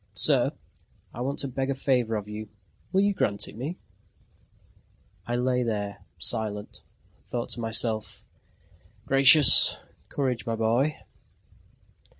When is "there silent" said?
5.61-6.81